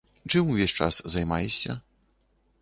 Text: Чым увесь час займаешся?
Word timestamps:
Чым 0.33 0.47
увесь 0.53 0.73
час 0.79 0.95
займаешся? 1.17 1.77